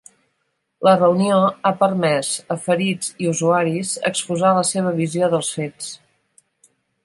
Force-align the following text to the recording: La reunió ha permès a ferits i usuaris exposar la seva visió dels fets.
La 0.87 0.93
reunió 1.01 1.37
ha 1.47 1.73
permès 1.81 2.31
a 2.57 2.57
ferits 2.65 3.13
i 3.25 3.29
usuaris 3.35 3.93
exposar 4.13 4.57
la 4.61 4.67
seva 4.73 4.97
visió 5.05 5.33
dels 5.35 5.55
fets. 5.61 5.95